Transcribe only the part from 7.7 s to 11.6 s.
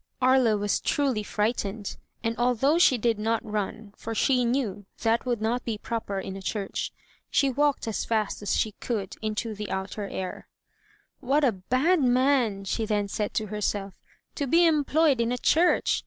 as fast as she could into the outer air. "What a